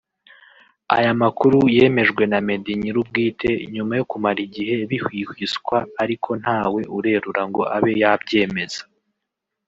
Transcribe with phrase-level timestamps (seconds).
[0.95, 7.61] Aya makuru yemejwe na Meddy nyir'ubwite nyuma yo kumara igihe bihwihwiswa ariko ntawe urerura ngo
[7.75, 8.81] abe yabyemeza